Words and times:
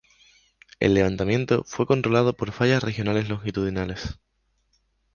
El 0.79 0.95
levantamiento 0.95 1.63
fue 1.63 1.85
controlado 1.85 2.35
por 2.35 2.51
fallas 2.51 2.81
regionales 2.81 3.29
longitudinales. 3.29 4.17